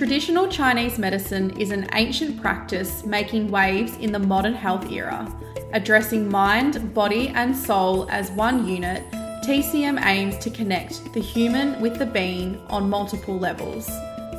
[0.00, 5.30] Traditional Chinese medicine is an ancient practice making waves in the modern health era.
[5.74, 9.04] Addressing mind, body, and soul as one unit,
[9.44, 13.88] TCM aims to connect the human with the being on multiple levels.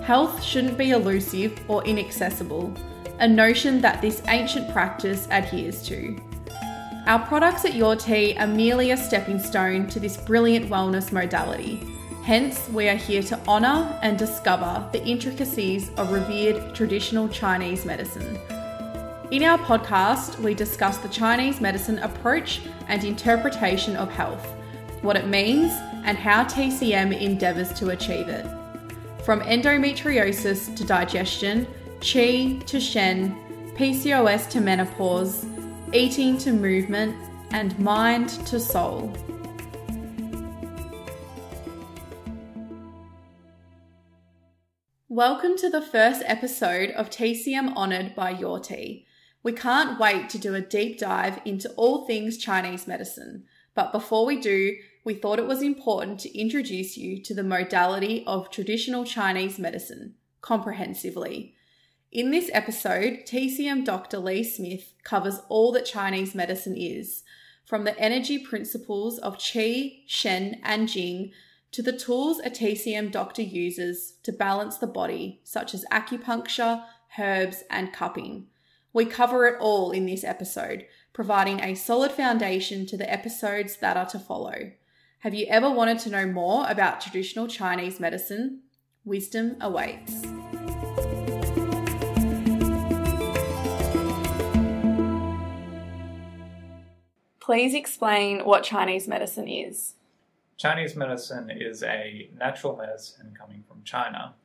[0.02, 2.74] Health shouldn't be elusive or inaccessible,
[3.20, 6.20] a notion that this ancient practice adheres to.
[7.06, 11.91] Our products at Your Tea are merely a stepping stone to this brilliant wellness modality.
[12.24, 18.38] Hence, we are here to honour and discover the intricacies of revered traditional Chinese medicine.
[19.32, 24.46] In our podcast, we discuss the Chinese medicine approach and interpretation of health,
[25.02, 25.72] what it means,
[26.06, 28.46] and how TCM endeavours to achieve it.
[29.24, 31.66] From endometriosis to digestion,
[32.02, 33.36] qi to shen,
[33.76, 35.44] PCOS to menopause,
[35.92, 37.16] eating to movement,
[37.50, 39.12] and mind to soul.
[45.14, 49.06] Welcome to the first episode of TCM Honoured by Your Tea.
[49.44, 53.44] We can't wait to do a deep dive into all things Chinese medicine.
[53.76, 58.24] But before we do, we thought it was important to introduce you to the modality
[58.26, 61.56] of traditional Chinese medicine comprehensively.
[62.14, 64.18] In this episode, TCM Dr.
[64.18, 67.24] Lee Smith covers all that Chinese medicine is,
[67.66, 71.34] from the energy principles of Qi, Shen, and Jing
[71.72, 76.84] to the tools a TCM doctor uses to balance the body, such as acupuncture,
[77.18, 78.48] herbs, and cupping.
[78.92, 83.96] We cover it all in this episode, providing a solid foundation to the episodes that
[83.96, 84.74] are to follow.
[85.20, 88.64] Have you ever wanted to know more about traditional Chinese medicine?
[89.06, 90.26] Wisdom awaits.
[97.40, 99.94] Please explain what Chinese medicine is.
[100.62, 104.36] Chinese medicine is a natural medicine coming from China.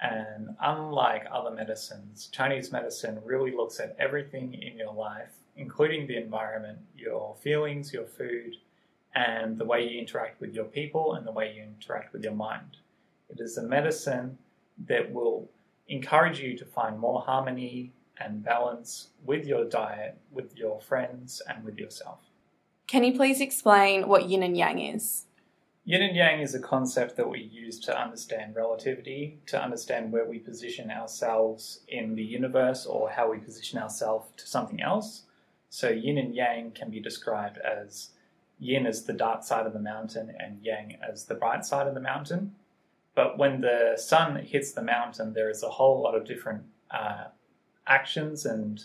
[0.00, 6.16] And unlike other medicines, Chinese medicine really looks at everything in your life, including the
[6.16, 8.56] environment, your feelings, your food,
[9.14, 12.32] and the way you interact with your people and the way you interact with your
[12.32, 12.78] mind.
[13.28, 14.38] It is a medicine
[14.86, 15.46] that will
[15.88, 21.62] encourage you to find more harmony and balance with your diet, with your friends, and
[21.62, 22.20] with yourself.
[22.86, 25.26] Can you please explain what yin and yang is?
[25.84, 30.26] Yin and yang is a concept that we use to understand relativity, to understand where
[30.26, 35.22] we position ourselves in the universe or how we position ourselves to something else.
[35.70, 38.10] So, yin and yang can be described as
[38.58, 41.94] yin as the dark side of the mountain and yang as the bright side of
[41.94, 42.54] the mountain.
[43.14, 47.28] But when the sun hits the mountain, there is a whole lot of different uh,
[47.86, 48.84] actions and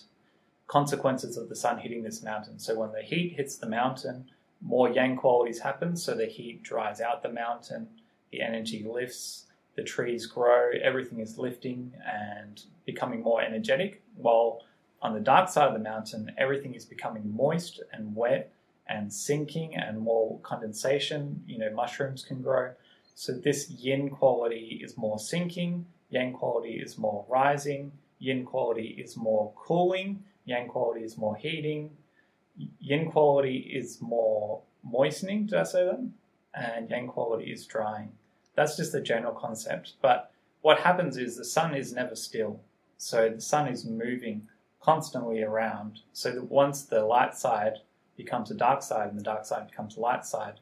[0.67, 2.57] consequences of the sun hitting this mountain.
[2.57, 4.29] So, when the heat hits the mountain,
[4.65, 7.87] more yang qualities happen, so the heat dries out the mountain,
[8.31, 9.45] the energy lifts,
[9.75, 14.01] the trees grow, everything is lifting and becoming more energetic.
[14.15, 14.63] While
[15.01, 18.51] on the dark side of the mountain, everything is becoming moist and wet
[18.87, 21.43] and sinking and more condensation.
[21.45, 22.71] You know, mushrooms can grow.
[23.13, 29.15] So this yin quality is more sinking, yang quality is more rising, yin quality is
[29.15, 31.91] more cooling, yang quality is more heating,
[32.79, 36.09] yin quality is more moistening, did I say that?
[36.53, 38.11] And yang quality is drying.
[38.55, 39.93] That's just the general concept.
[40.01, 42.61] But what happens is the sun is never still.
[42.97, 44.47] So the sun is moving
[44.81, 45.99] constantly around.
[46.13, 47.79] So that once the light side
[48.15, 50.59] becomes a dark side and the dark side becomes light side,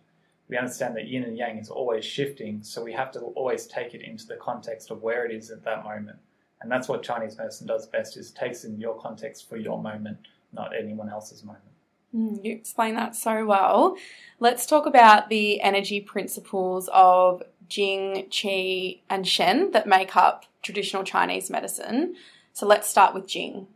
[0.49, 2.63] we understand that yin and yang is always shifting.
[2.63, 5.63] So we have to always take it into the context of where it is at
[5.63, 6.17] that moment.
[6.61, 10.17] And that's what Chinese medicine does best is takes in your context for your moment,
[10.53, 11.72] not anyone else's moment.
[12.15, 13.97] Mm, you explain that so well.
[14.39, 21.03] Let's talk about the energy principles of Jing, Qi, and Shen that make up traditional
[21.03, 22.15] Chinese medicine.
[22.53, 23.67] So let's start with Jing.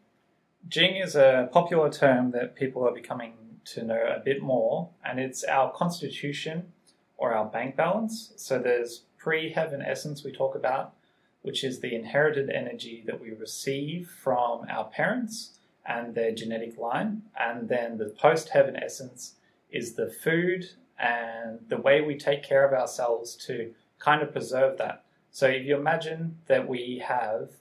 [0.67, 3.33] Jing is a popular term that people are becoming
[3.65, 6.71] to know a bit more, and it's our constitution
[7.17, 8.33] or our bank balance.
[8.35, 10.93] So there's pre heaven essence we talk about,
[11.41, 15.56] which is the inherited energy that we receive from our parents
[15.87, 17.23] and their genetic line.
[17.39, 19.35] And then the post heaven essence
[19.71, 20.65] is the food
[20.99, 25.03] and the way we take care of ourselves to kind of preserve that.
[25.31, 27.51] So if you imagine that we have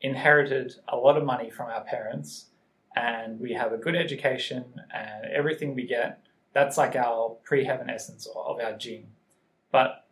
[0.00, 2.46] inherited a lot of money from our parents
[2.96, 4.64] and we have a good education
[4.94, 6.22] and everything we get,
[6.54, 9.08] that's like our pre heaven essence of our Jing.
[9.70, 10.06] But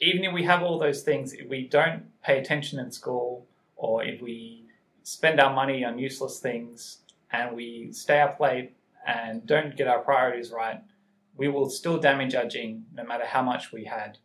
[0.00, 3.46] even if we have all those things, if we don't pay attention in school
[3.76, 4.55] or if we
[5.06, 6.98] spend our money on useless things
[7.30, 8.74] and we stay up late
[9.06, 10.82] and don't get our priorities right,
[11.36, 14.18] we will still damage our Jing no matter how much we had.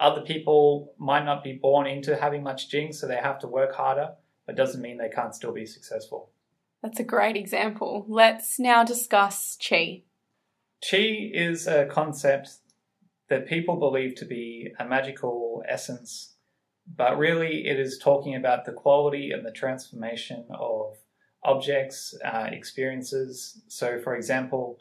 [0.00, 3.76] Other people might not be born into having much jing, so they have to work
[3.76, 4.14] harder,
[4.44, 6.30] but doesn't mean they can't still be successful.
[6.82, 8.04] That's a great example.
[8.08, 10.02] Let's now discuss qi.
[10.82, 12.54] Qi is a concept
[13.28, 16.33] that people believe to be a magical essence,
[16.86, 20.96] but really it is talking about the quality and the transformation of
[21.42, 23.62] objects, uh, experiences.
[23.68, 24.78] So, for example,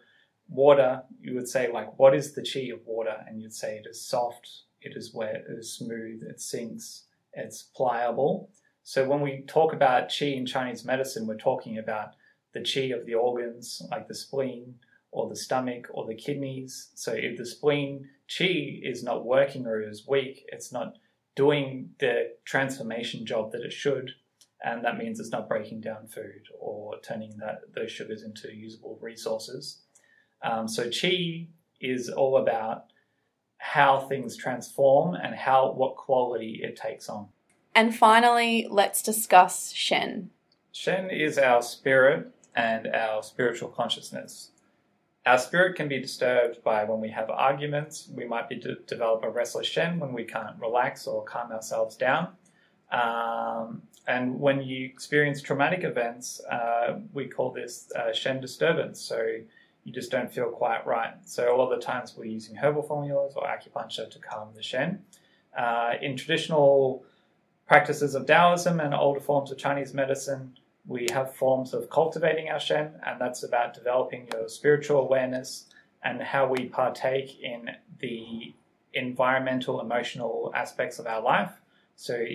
[0.50, 3.16] water, you would say, like, what is the qi of water?
[3.28, 4.48] And you'd say it is soft,
[4.82, 8.50] it is wet, it is smooth, it sinks, it's pliable.
[8.84, 12.10] So when we talk about qi in Chinese medicine, we're talking about
[12.54, 14.76] the qi of the organs, like the spleen
[15.12, 16.90] or the stomach or the kidneys.
[16.96, 20.98] So if the spleen qi is not working or is weak, it's not
[21.36, 24.12] doing the transformation job that it should,
[24.64, 28.98] and that means it's not breaking down food or turning that those sugars into usable
[29.02, 29.82] resources.
[30.42, 31.48] Um, so qi
[31.80, 32.86] is all about
[33.58, 37.28] how things transform and how what quality it takes on.
[37.76, 40.30] And finally, let's discuss Shen.
[40.72, 44.52] Shen is our spirit and our spiritual consciousness.
[45.26, 48.10] Our spirit can be disturbed by when we have arguments.
[48.14, 51.96] We might be de- develop a restless Shen when we can't relax or calm ourselves
[51.96, 52.30] down.
[52.92, 59.00] Um, and when you experience traumatic events, uh, we call this uh, Shen disturbance.
[59.00, 59.38] So
[59.86, 61.14] you just don't feel quite right.
[61.26, 64.62] So a lot of the times we're using herbal formulas or acupuncture to calm the
[64.62, 65.00] Shen.
[65.58, 67.06] Uh, in traditional
[67.66, 72.60] practices of Taoism and older forms of Chinese medicine, we have forms of cultivating our
[72.60, 75.66] Shen, and that's about developing your spiritual awareness
[76.04, 77.70] and how we partake in
[78.00, 78.54] the
[78.94, 81.52] environmental, emotional aspects of our life.
[81.96, 82.26] So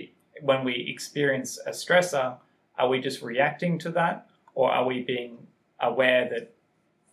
[0.41, 2.37] when we experience a stressor,
[2.77, 5.47] are we just reacting to that, or are we being
[5.79, 6.53] aware that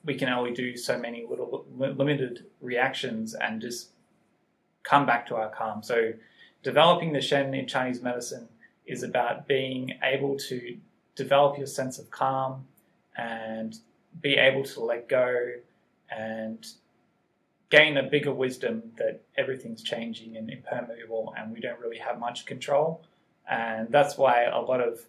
[0.05, 3.91] we can only do so many little limited reactions and just
[4.85, 5.83] come back to our calm?
[5.83, 6.13] So
[6.63, 8.49] developing the Shen in Chinese medicine
[8.87, 10.79] is about being able to
[11.17, 12.65] develop your sense of calm
[13.17, 13.79] and
[14.21, 15.53] be able to let go
[16.11, 16.67] and
[17.71, 22.47] gain a bigger wisdom that everything's changing and impermeable and we don't really have much
[22.47, 23.03] control.
[23.51, 25.01] And that's why a lot of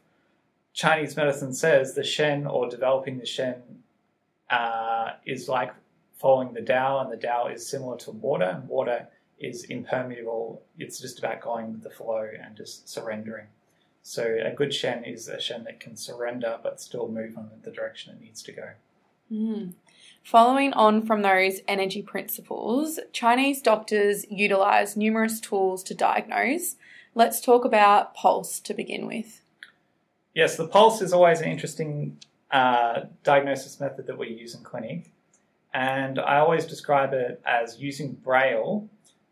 [0.74, 3.62] Chinese medicine says the Shen or developing the Shen
[4.50, 5.74] uh, is like
[6.18, 9.07] following the Tao, and the Tao is similar to water, and water
[9.39, 10.62] is impermeable.
[10.77, 13.48] It's just about going with the flow and just surrendering.
[14.07, 17.71] So a good Shen is a Shen that can surrender but still move in the
[17.71, 18.69] direction it needs to go.
[19.30, 19.74] Mm.
[20.24, 26.77] Following on from those energy principles, Chinese doctors utilize numerous tools to diagnose.
[27.15, 29.42] Let's talk about pulse to begin with.
[30.33, 32.18] Yes, the pulse is always an interesting
[32.50, 35.12] uh, diagnosis method that we use in clinic.
[35.74, 38.88] And I always describe it as using Braille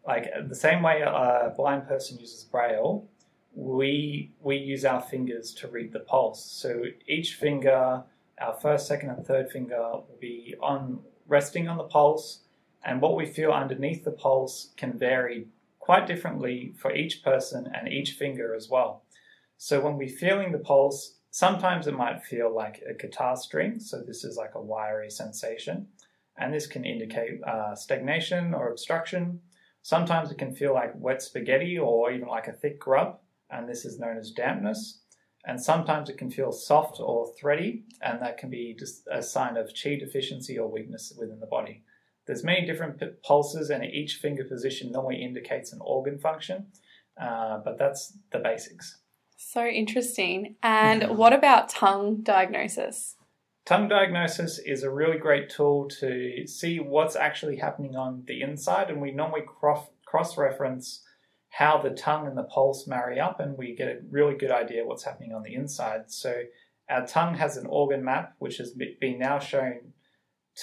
[0.05, 3.07] like the same way a blind person uses braille
[3.55, 6.43] we we use our fingers to read the pulse.
[6.45, 8.03] So each finger
[8.39, 12.41] our first second and third finger will be on resting on the pulse.
[12.83, 15.47] And what we feel underneath the pulse can vary
[15.79, 19.03] quite differently for each person and each finger as well.
[19.57, 23.77] So when we're feeling the pulse sometimes it might feel like a guitar string.
[23.77, 25.87] So this is like a wiry sensation.
[26.37, 29.41] And this can indicate uh, stagnation or obstruction.
[29.81, 33.85] Sometimes it can feel like wet spaghetti or even like a thick grub, and this
[33.85, 34.99] is known as dampness.
[35.47, 39.57] And sometimes it can feel soft or thready, and that can be just a sign
[39.57, 41.83] of qi deficiency or weakness within the body.
[42.25, 46.67] There's many different pulses, and each finger position normally indicates an organ function,
[47.21, 48.97] uh, but that's the basics.
[49.37, 50.55] So interesting.
[50.63, 53.15] And what about tongue diagnosis?
[53.65, 58.89] Tongue diagnosis is a really great tool to see what's actually happening on the inside,
[58.89, 61.04] and we normally cross reference
[61.55, 64.85] how the tongue and the pulse marry up, and we get a really good idea
[64.85, 66.11] what's happening on the inside.
[66.11, 66.41] So,
[66.89, 69.93] our tongue has an organ map which has been now shown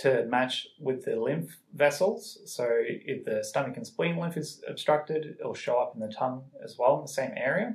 [0.03, 2.39] to match with the lymph vessels.
[2.45, 6.45] So, if the stomach and spleen lymph is obstructed, it'll show up in the tongue
[6.63, 7.75] as well in the same area.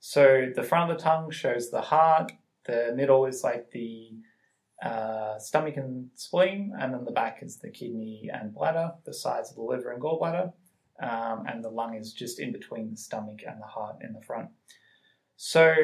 [0.00, 2.32] So, the front of the tongue shows the heart,
[2.66, 4.10] the middle is like the
[4.84, 9.48] uh, stomach and spleen, and then the back is the kidney and bladder, the sides
[9.48, 10.52] of the liver and gallbladder,
[11.00, 14.20] um, and the lung is just in between the stomach and the heart in the
[14.20, 14.48] front.
[15.36, 15.74] So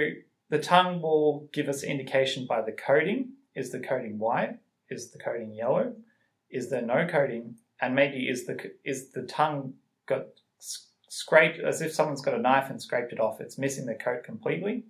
[0.50, 3.33] the tongue will give us indication by the coating.
[3.55, 4.59] Is the coating white?
[4.91, 5.95] Is the coating yellow?
[6.50, 7.57] Is there no coating?
[7.81, 9.75] And maybe is the is the tongue
[10.07, 10.27] got
[11.09, 13.41] scraped as if someone's got a knife and scraped it off?
[13.41, 14.85] It's missing the coat completely.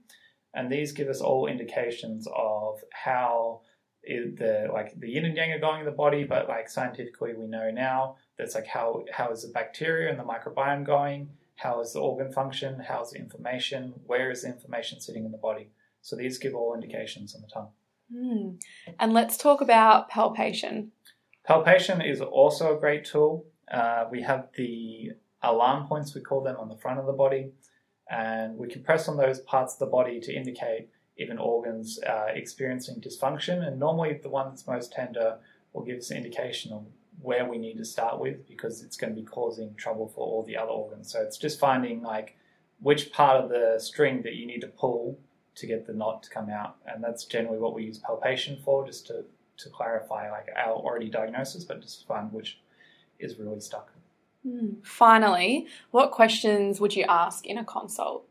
[0.55, 3.63] And these give us all indications of how
[4.05, 7.47] the like the yin and yang are going in the body, but like scientifically we
[7.47, 11.92] know now that's like how how is the bacteria and the microbiome going, how is
[11.92, 15.71] the organ function, how's the inflammation, where is the inflammation sitting in the body.
[16.02, 17.71] So these give all indications on the tongue.
[18.14, 18.62] Mm.
[18.99, 20.92] And let's talk about palpation.
[21.45, 23.45] Palpation is also a great tool.
[23.71, 27.50] Uh, we have the alarm points, we call them, on the front of the body,
[28.11, 31.99] and we can press on those parts of the body to indicate if an organ's
[32.07, 33.66] uh, experiencing dysfunction.
[33.66, 35.38] And normally, the one that's most tender
[35.73, 36.87] will give us an indication of
[37.21, 40.45] where we need to start with because it's going to be causing trouble for all
[40.45, 41.11] the other organs.
[41.13, 42.37] So it's just finding like
[42.81, 45.19] which part of the string that you need to pull
[45.57, 48.87] to get the knot to come out, and that's generally what we use palpation for,
[48.87, 49.25] just to
[49.59, 52.61] to clarify like our already diagnosis, but just find which
[53.19, 53.93] is really stuck.
[54.47, 54.77] Mm.
[54.87, 58.25] Finally, what questions would you ask in a consult?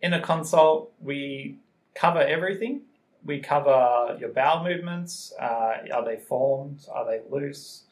[0.00, 1.58] In a consult, we
[1.94, 2.82] cover everything.
[3.24, 5.32] We cover your bowel movements.
[5.40, 6.86] Uh, are they formed?
[6.92, 7.84] Are they loose?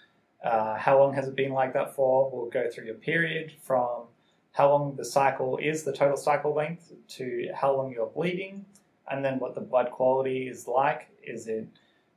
[0.45, 2.31] Uh, how long has it been like that for?
[2.31, 4.05] We'll go through your period from
[4.53, 8.65] how long the cycle is, the total cycle length, to how long you're bleeding,
[9.11, 11.09] and then what the blood quality is like.
[11.23, 11.67] Is it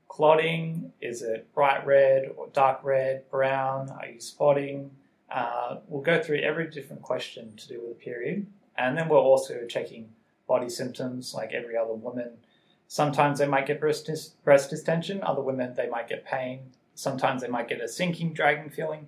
[0.09, 0.91] clotting?
[1.01, 3.89] Is it bright red or dark red, brown?
[3.91, 4.91] Are you spotting?
[5.31, 8.45] Uh, we'll go through every different question to do with the period,
[8.77, 10.09] and then we're also checking
[10.47, 12.31] body symptoms like every other woman.
[12.87, 14.09] Sometimes they might get breast,
[14.43, 16.71] breast distension, other women they might get pain.
[16.93, 19.07] Sometimes they might get a sinking, dragging feeling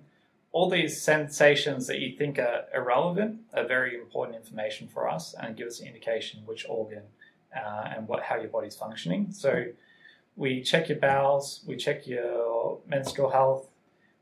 [0.52, 5.56] all these sensations that you think are irrelevant are very important information for us and
[5.56, 7.02] give us an indication which organ
[7.54, 9.28] uh, and what how your body's functioning.
[9.30, 9.66] So
[10.36, 13.68] we check your bowels, we check your menstrual health,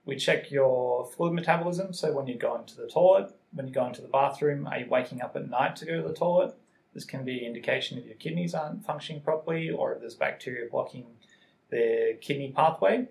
[0.05, 1.93] we check your fluid metabolism.
[1.93, 4.87] So when you go into the toilet, when you go into the bathroom, are you
[4.87, 6.55] waking up at night to go to the toilet?
[6.97, 11.05] This can be indication if your kidneys aren't functioning properly or if there's bacteria blocking
[11.69, 13.07] the kidney pathway.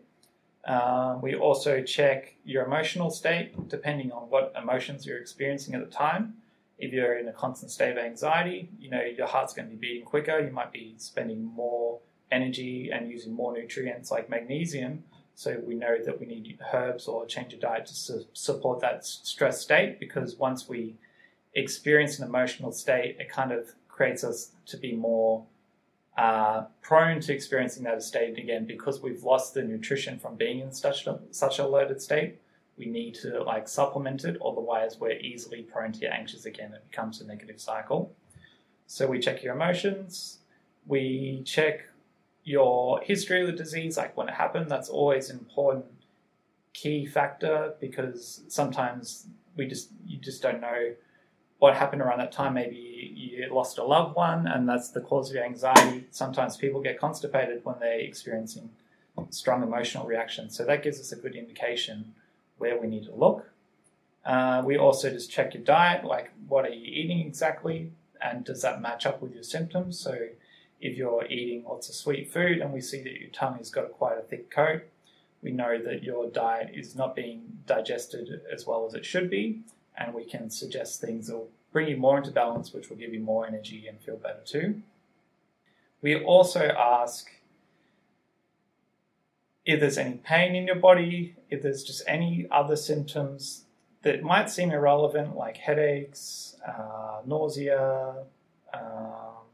[0.65, 5.95] Um, we also check your emotional state, depending on what emotions you're experiencing at the
[5.95, 6.33] time.
[6.79, 9.87] If you're in a constant state of anxiety, you know your heart's going to be
[9.87, 10.39] beating quicker.
[10.39, 11.99] You might be spending more
[12.31, 15.03] energy and using more nutrients like magnesium.
[15.35, 19.05] So we know that we need herbs or change of diet to su- support that
[19.05, 20.95] stress state because once we
[21.55, 25.45] experience an emotional state, it kind of creates us to be more
[26.17, 30.71] uh, prone to experiencing that state again because we've lost the nutrition from being in
[30.71, 32.39] such a, such a loaded state.
[32.77, 36.73] We need to like supplement it, otherwise we're easily prone to get anxious again.
[36.73, 38.13] It becomes a negative cycle.
[38.87, 40.39] So we check your emotions.
[40.85, 41.85] We check
[42.43, 44.69] your history of the disease, like when it happened.
[44.69, 45.85] That's always an important
[46.73, 50.93] key factor because sometimes we just you just don't know
[51.59, 52.53] what happened around that time.
[52.53, 56.05] Maybe you lost a loved one, and that's the cause of your anxiety.
[56.11, 58.69] Sometimes people get constipated when they're experiencing
[59.29, 60.55] strong emotional reactions.
[60.55, 62.13] So that gives us a good indication
[62.57, 63.49] where we need to look.
[64.25, 68.61] Uh, we also just check your diet, like what are you eating exactly, and does
[68.63, 69.99] that match up with your symptoms?
[69.99, 70.17] So
[70.81, 73.91] if you're eating lots of sweet food and we see that your tongue has got
[73.91, 74.81] quite a thick coat,
[75.43, 79.61] we know that your diet is not being digested as well as it should be
[79.97, 83.13] and we can suggest things that will bring you more into balance, which will give
[83.13, 84.81] you more energy and feel better too.
[86.01, 87.29] We also ask
[89.65, 93.63] if there's any pain in your body, if there's just any other symptoms
[94.03, 98.23] that might seem irrelevant, like headaches, uh, nausea,
[98.73, 99.45] um,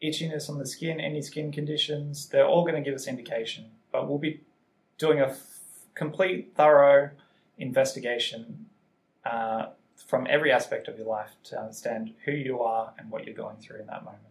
[0.00, 3.66] itchiness on the skin, any skin conditions, they're all going to give us indication.
[3.90, 4.40] But we'll be
[4.98, 5.60] doing a f-
[5.94, 7.10] complete, thorough
[7.58, 8.66] investigation
[9.24, 9.66] uh,
[10.06, 13.56] from every aspect of your life to understand who you are and what you're going
[13.56, 14.22] through in that moment.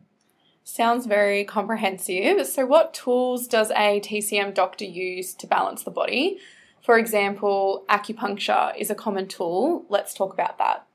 [0.64, 2.48] Sounds very comprehensive.
[2.48, 6.40] So, what tools does a TCM doctor use to balance the body?
[6.82, 9.86] For example, acupuncture is a common tool.
[9.90, 10.86] Let's talk about that.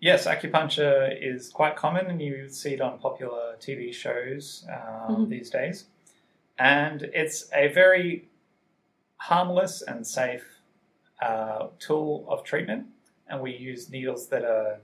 [0.00, 5.30] Yes, acupuncture is quite common, and you see it on popular TV shows um, mm-hmm.
[5.30, 5.86] these days.
[6.58, 8.28] And it's a very
[9.16, 10.44] harmless and safe
[11.20, 12.86] uh, tool of treatment
[13.28, 14.80] and we use needles that are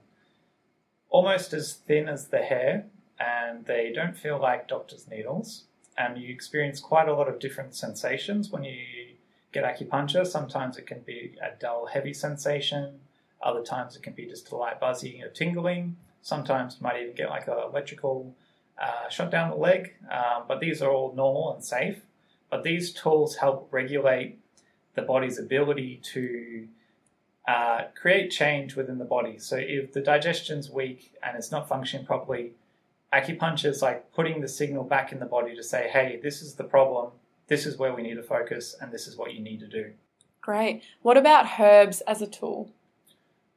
[1.10, 2.86] almost as thin as the hair
[3.18, 5.64] and they don't feel like doctor's needles.
[5.96, 8.80] And you experience quite a lot of different sensations when you
[9.52, 10.26] get acupuncture.
[10.26, 13.00] Sometimes it can be a dull, heavy sensation.
[13.40, 15.96] Other times it can be just a light buzzing or tingling.
[16.22, 18.34] Sometimes you might even get like an electrical
[18.80, 19.94] uh, shot down the leg.
[20.10, 22.02] Um, but these are all normal and safe.
[22.50, 24.38] But these tools help regulate
[24.94, 26.66] the body's ability to
[27.46, 29.38] uh, create change within the body.
[29.38, 32.52] So if the digestion's weak and it's not functioning properly,
[33.12, 36.54] acupuncture is like putting the signal back in the body to say, hey, this is
[36.54, 37.10] the problem,
[37.46, 39.92] this is where we need to focus, and this is what you need to do.
[40.40, 40.82] Great.
[41.02, 42.70] What about herbs as a tool?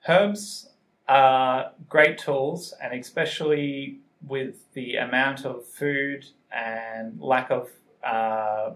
[0.08, 0.70] Herbs
[1.08, 7.70] are great tools, and especially with the amount of food and lack of
[8.04, 8.72] uh,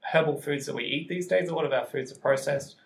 [0.00, 2.76] herbal foods that we eat these days, a lot of our foods are processed.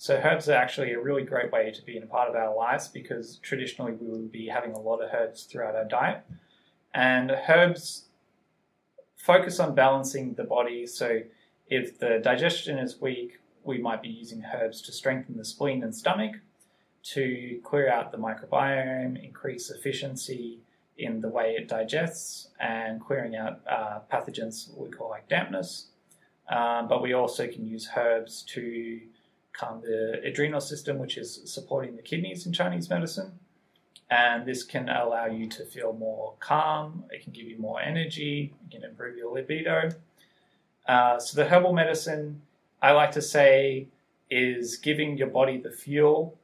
[0.00, 2.54] So herbs are actually a really great way to be in a part of our
[2.54, 6.24] lives because traditionally we would be having a lot of herbs throughout our diet.
[6.94, 8.04] And herbs
[9.16, 10.86] focus on balancing the body.
[10.86, 11.22] So
[11.66, 15.92] if the digestion is weak, we might be using herbs to strengthen the spleen and
[15.92, 16.36] stomach,
[17.14, 20.60] to clear out the microbiome, increase efficiency
[20.96, 25.88] in the way it digests, and clearing out uh, pathogens we call like dampness.
[26.48, 29.00] Um, but we also can use herbs to
[29.58, 33.32] calm the adrenal system, which is supporting the kidneys in Chinese medicine.
[34.10, 38.54] And this can allow you to feel more calm, it can give you more energy,
[38.64, 39.90] it can improve your libido.
[40.86, 42.40] Uh, so, the herbal medicine,
[42.80, 43.88] I like to say,
[44.30, 46.38] is giving your body the fuel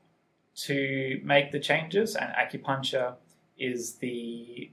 [0.56, 3.14] to make the changes, and acupuncture
[3.59, 4.71] is the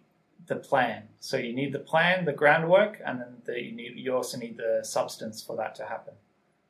[0.48, 1.04] the plan.
[1.20, 4.58] So you need the plan, the groundwork, and then the, you need you also need
[4.58, 6.14] the substance for that to happen.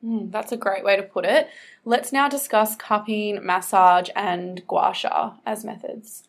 [0.04, 1.48] Mm, that's a great way to put it.
[1.84, 6.24] Let's now discuss cupping, massage, and gua sha as methods.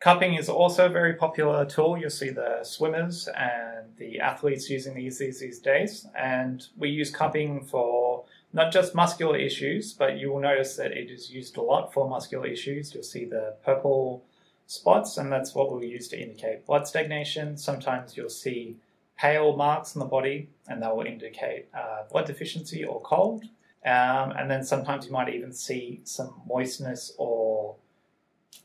[0.00, 1.98] Cupping is also a very popular tool.
[1.98, 6.06] You'll see the swimmers and the athletes using these these, these days.
[6.16, 11.10] And we use cupping for not just muscular issues, but you will notice that it
[11.10, 12.94] is used a lot for muscular issues.
[12.94, 14.22] You'll see the purple
[14.68, 17.56] spots, and that's what we'll use to indicate blood stagnation.
[17.56, 18.76] Sometimes you'll see
[19.18, 23.42] pale marks on the body, and that will indicate uh, blood deficiency or cold.
[23.84, 27.76] Um, and then sometimes you might even see some moistness or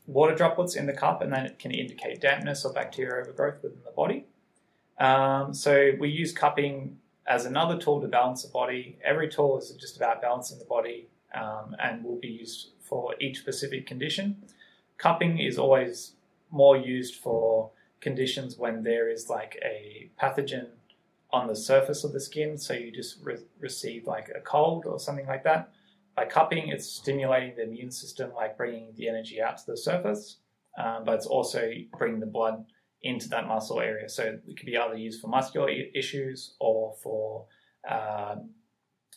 [0.06, 3.80] water droplets in the cup, and then it can indicate dampness or bacterial overgrowth within
[3.84, 4.26] the body.
[4.98, 8.98] Um, so we use cupping as another tool to balance the body.
[9.04, 13.38] Every tool is just about balancing the body um, and will be used for each
[13.38, 14.36] specific condition.
[14.98, 16.12] Cupping is always
[16.50, 17.70] more used for
[18.04, 20.68] conditions when there is like a pathogen
[21.32, 25.00] on the surface of the skin, so you just re- receive like a cold or
[25.00, 25.72] something like that.
[26.14, 30.36] By cupping, it's stimulating the immune system, like bringing the energy out to the surface,
[30.78, 32.64] um, but it's also bringing the blood
[33.02, 34.08] into that muscle area.
[34.08, 37.46] So it could be either used for muscular issues or for
[37.88, 38.36] uh,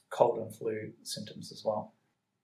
[0.10, 1.94] cold and flu symptoms as well.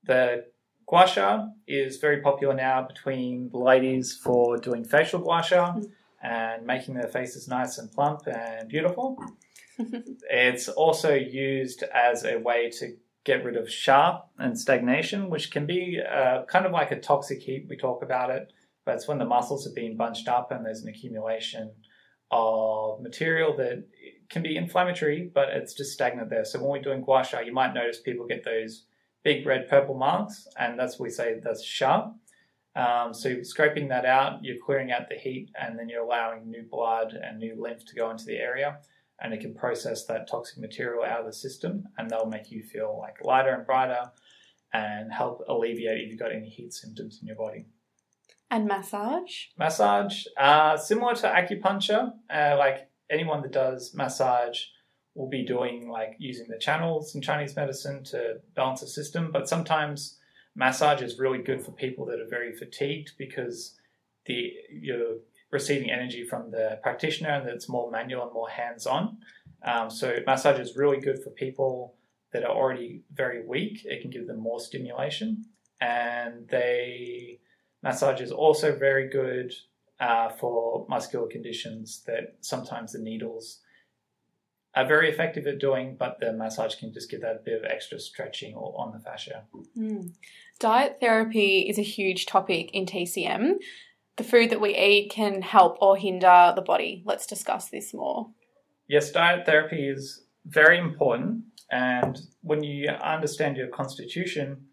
[0.04, 0.46] The
[0.86, 5.76] gua sha is very popular now between ladies for doing facial gua sha.
[6.24, 9.18] And making their faces nice and plump and beautiful.
[9.78, 15.66] it's also used as a way to get rid of sha and stagnation, which can
[15.66, 17.66] be uh, kind of like a toxic heat.
[17.70, 18.52] We talk about it,
[18.86, 21.72] but it's when the muscles have been bunched up and there's an accumulation
[22.32, 23.86] of material that
[24.30, 26.44] can be inflammatory, but it's just stagnant there.
[26.46, 28.86] So when we're doing gua sha, you might notice people get those
[29.24, 32.10] big red purple marks, and that's what we say that's sha.
[32.76, 36.64] Um, so scraping that out, you're clearing out the heat, and then you're allowing new
[36.64, 38.80] blood and new lymph to go into the area,
[39.22, 42.64] and it can process that toxic material out of the system, and that'll make you
[42.64, 44.12] feel like lighter and brighter,
[44.74, 47.68] and help alleviate if you've got any heat symptoms in your body.
[48.50, 49.46] And massage?
[49.58, 54.62] Massage, uh, similar to acupuncture, uh, like anyone that does massage
[55.16, 59.48] will be doing like using the channels in Chinese medicine to balance the system, but
[59.48, 60.18] sometimes
[60.56, 63.78] massage is really good for people that are very fatigued because
[64.26, 65.18] the you're
[65.52, 69.18] receiving energy from the practitioner and it's more manual and more hands-on.
[69.64, 71.96] Um, so massage is really good for people
[72.32, 73.82] that are already very weak.
[73.86, 75.46] It can give them more stimulation,
[75.80, 77.40] and they
[77.84, 79.54] massage is also very good
[80.00, 83.60] uh, for muscular conditions that sometimes the needles
[84.76, 88.00] are very effective at doing, but the massage can just give that bit of extra
[88.00, 89.44] stretching or on the fascia.
[89.78, 90.14] Mm.
[90.60, 93.56] Diet therapy is a huge topic in TCM.
[94.18, 97.04] The food that we eat can help or hinder the body.
[97.06, 98.30] Let's discuss this more.
[98.88, 101.44] Yes, diet therapy is very important.
[101.72, 104.66] And when you understand your constitution,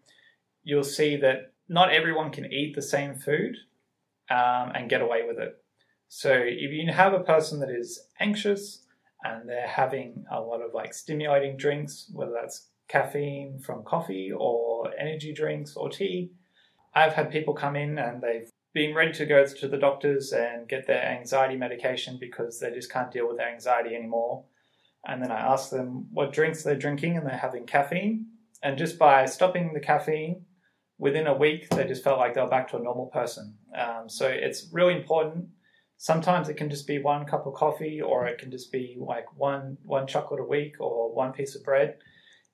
[0.63, 3.55] you'll see that not everyone can eat the same food
[4.29, 5.57] um, and get away with it.
[6.07, 8.80] So if you have a person that is anxious
[9.23, 14.91] and they're having a lot of like stimulating drinks, whether that's caffeine from coffee or
[14.99, 16.31] energy drinks or tea.
[16.93, 20.67] I've had people come in and they've been ready to go to the doctors and
[20.67, 24.45] get their anxiety medication because they just can't deal with their anxiety anymore.
[25.05, 28.27] And then I ask them what drinks they're drinking and they're having caffeine.
[28.63, 30.45] And just by stopping the caffeine,
[30.99, 33.55] within a week, they just felt like they were back to a normal person.
[33.75, 35.47] Um, so it's really important
[36.01, 39.27] Sometimes it can just be one cup of coffee, or it can just be like
[39.37, 41.97] one one chocolate a week or one piece of bread.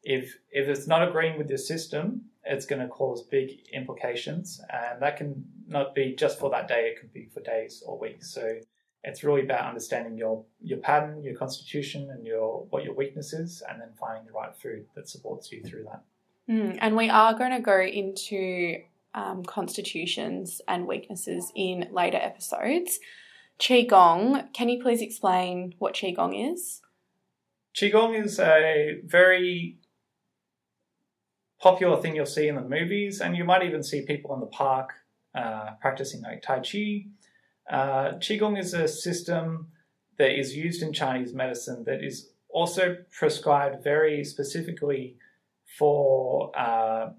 [0.03, 5.01] If if it's not agreeing with your system, it's going to cause big implications, and
[5.01, 6.91] that can not be just for that day.
[6.91, 8.33] It can be for days or weeks.
[8.33, 8.59] So
[9.05, 13.63] it's really about understanding your your pattern, your constitution, and your what your weakness is,
[13.69, 16.03] and then finding the right food that supports you through that.
[16.49, 18.81] Mm, and we are going to go into
[19.13, 22.99] um, constitutions and weaknesses in later episodes.
[23.59, 26.81] Qigong, can you please explain what Qigong is?
[27.75, 29.77] Qigong is a very
[31.59, 34.47] popular thing you'll see in the movies, and you might even see people in the
[34.47, 34.91] park
[35.33, 37.05] uh, practicing like Tai Chi.
[37.69, 39.67] Uh, Qigong is a system
[40.17, 45.17] that is used in Chinese medicine that is also prescribed very specifically
[45.77, 47.09] for uh,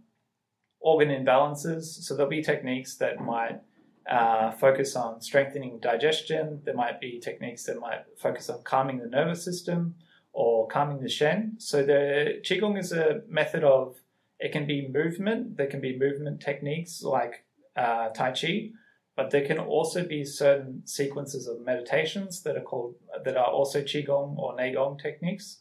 [0.80, 1.82] organ imbalances.
[1.84, 3.60] So there'll be techniques that might
[4.08, 6.60] uh, focus on strengthening digestion.
[6.64, 9.94] There might be techniques that might focus on calming the nervous system
[10.32, 11.56] or calming the shen.
[11.58, 13.96] So the qigong is a method of
[14.38, 15.56] it can be movement.
[15.56, 17.44] There can be movement techniques like
[17.76, 18.70] uh, tai chi,
[19.16, 22.94] but there can also be certain sequences of meditations that are called
[23.24, 25.58] that are also qigong or neigong techniques.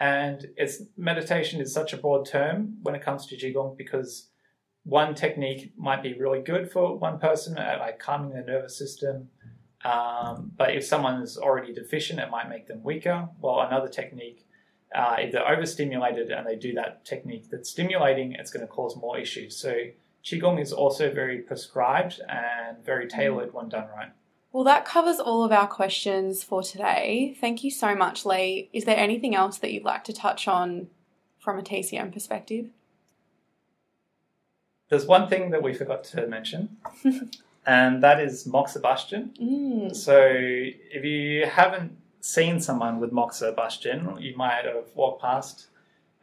[0.00, 4.28] And it's meditation is such a broad term when it comes to qigong because
[4.88, 9.28] one technique might be really good for one person at like calming the nervous system.
[9.84, 13.28] Um, but if someone is already deficient, it might make them weaker.
[13.38, 14.46] While another technique,
[14.94, 18.96] uh, if they're overstimulated and they do that technique that's stimulating, it's going to cause
[18.96, 19.58] more issues.
[19.58, 19.74] So
[20.24, 24.12] Qigong is also very prescribed and very tailored when done right.
[24.52, 27.36] Well, that covers all of our questions for today.
[27.38, 28.70] Thank you so much, Lee.
[28.72, 30.88] Is there anything else that you'd like to touch on
[31.38, 32.70] from a TCM perspective?
[34.88, 36.76] There's one thing that we forgot to mention,
[37.66, 39.36] and that is moxibustion.
[39.38, 39.94] Mm.
[39.94, 45.68] So, if you haven't seen someone with moxibustion, you might have walked past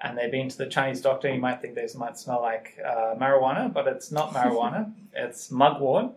[0.02, 1.34] and they've been to the Chinese doctor.
[1.34, 4.92] You might think these might smell like uh, marijuana, but it's not marijuana.
[5.14, 6.12] it's mugwort,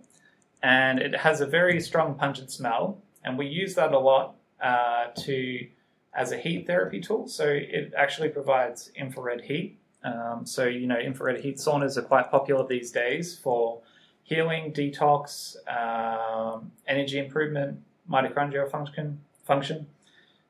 [0.62, 2.98] and it has a very strong pungent smell.
[3.24, 5.66] And we use that a lot uh, to
[6.14, 7.28] as a heat therapy tool.
[7.28, 12.30] So it actually provides infrared heat um, so, you know, infrared heat saunas are quite
[12.30, 13.80] popular these days for
[14.22, 19.20] healing, detox, um, energy improvement, mitochondrial function.
[19.44, 19.86] function.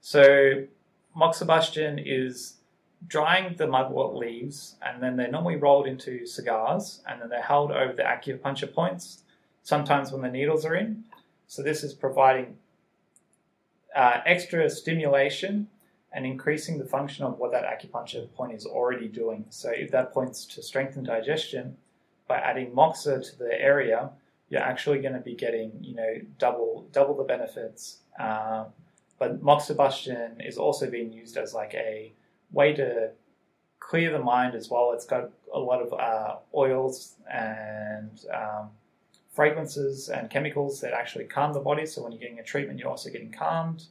[0.01, 0.65] So,
[1.17, 2.55] moxibustion is
[3.07, 7.71] drying the mugwort leaves, and then they're normally rolled into cigars, and then they're held
[7.71, 9.23] over the acupuncture points,
[9.63, 11.05] sometimes when the needles are in.
[11.47, 12.59] So, this is providing
[13.97, 15.69] uh, extra stimulation
[16.13, 19.45] and increasing the function of what that acupuncture point is already doing.
[19.51, 21.77] So if that points to strengthen digestion,
[22.27, 24.11] by adding moxa to the area,
[24.51, 27.99] you're actually going to be getting, you know, double double the benefits.
[28.19, 28.67] Um,
[29.19, 32.13] but moxibustion is also being used as like a
[32.53, 33.11] way to
[33.81, 34.93] clear the mind as well.
[34.93, 38.71] It's got a lot of uh, oils and um,
[39.33, 41.87] fragrances and chemicals that actually calm the body.
[41.87, 43.85] So when you're getting a treatment, you're also getting calmed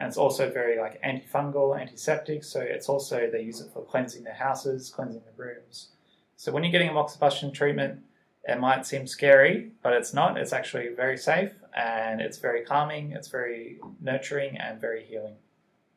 [0.00, 2.42] and it's also very like antifungal, antiseptic.
[2.42, 5.88] So it's also they use it for cleansing their houses, cleansing their rooms.
[6.36, 8.00] So when you're getting a moxibustion treatment,
[8.44, 10.38] it might seem scary, but it's not.
[10.38, 13.12] It's actually very safe and it's very calming.
[13.12, 15.34] It's very nurturing and very healing.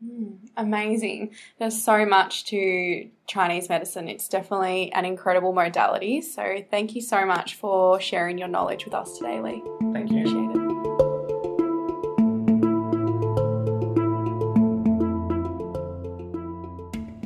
[0.05, 1.33] Mm, amazing.
[1.57, 4.09] There's so much to Chinese medicine.
[4.09, 6.21] It's definitely an incredible modality.
[6.21, 9.63] So thank you so much for sharing your knowledge with us today, Lee.
[9.93, 10.19] Thank you.
[10.19, 10.62] Appreciate it.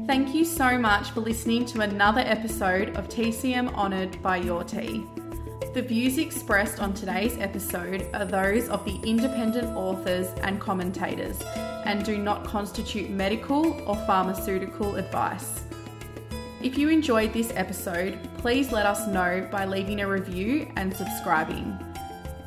[0.07, 5.05] Thank you so much for listening to another episode of TCM Honoured by Your Tea.
[5.73, 11.41] The views expressed on today's episode are those of the independent authors and commentators
[11.83, 15.65] and do not constitute medical or pharmaceutical advice.
[16.63, 21.77] If you enjoyed this episode, please let us know by leaving a review and subscribing.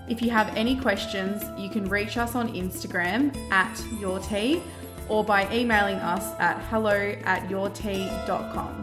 [0.09, 4.63] If you have any questions, you can reach us on Instagram at your tea
[5.11, 8.80] or by emailing us at hello at yourtea.com.